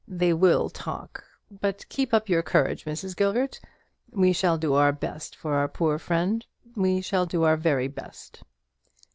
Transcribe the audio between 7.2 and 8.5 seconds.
do our very best."